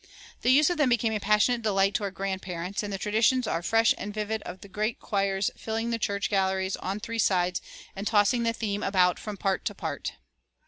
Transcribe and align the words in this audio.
The 0.41 0.49
use 0.49 0.71
of 0.71 0.79
them 0.79 0.89
became 0.89 1.13
a 1.13 1.19
passionate 1.19 1.61
delight 1.61 1.93
to 1.93 2.03
our 2.03 2.09
grandparents; 2.09 2.81
and 2.81 2.91
the 2.91 2.97
traditions 2.97 3.45
are 3.45 3.61
fresh 3.61 3.93
and 3.99 4.11
vivid 4.11 4.41
of 4.47 4.61
the 4.61 4.67
great 4.67 4.99
choirs 4.99 5.51
filling 5.55 5.91
the 5.91 5.99
church 5.99 6.27
galleries 6.27 6.75
on 6.77 6.99
three 6.99 7.19
sides, 7.19 7.61
and 7.95 8.07
tossing 8.07 8.41
the 8.41 8.51
theme 8.51 8.81
about 8.81 9.19
from 9.19 9.37
part 9.37 9.63
to 9.65 9.75
part. 9.75 10.13